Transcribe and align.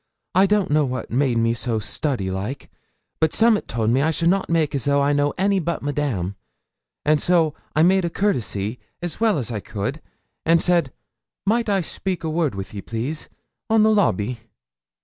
I 0.33 0.47
don't 0.47 0.71
know 0.71 0.83
what 0.83 1.11
made 1.11 1.37
me 1.37 1.53
so 1.53 1.77
study 1.77 2.31
like, 2.31 2.71
but 3.19 3.33
som'at 3.33 3.67
told 3.67 3.91
me 3.91 4.01
I 4.01 4.09
should 4.09 4.31
not 4.31 4.49
make 4.49 4.73
as 4.73 4.85
though 4.85 4.99
I 4.99 5.13
knew 5.13 5.31
any 5.37 5.59
but 5.59 5.83
Madame; 5.83 6.35
and 7.05 7.21
so 7.21 7.53
I 7.75 7.83
made 7.83 8.03
a 8.03 8.09
courtesy, 8.09 8.79
as 9.03 9.19
well 9.19 9.37
as 9.37 9.51
I 9.51 9.59
could, 9.59 10.01
and 10.43 10.59
I 10.59 10.63
said, 10.63 10.91
"Might 11.45 11.69
I 11.69 11.81
speak 11.81 12.23
a 12.23 12.31
word 12.31 12.55
wi' 12.55 12.65
ye, 12.71 12.81
please, 12.81 13.29
on 13.69 13.83
the 13.83 13.91
lobby?" 13.93 14.39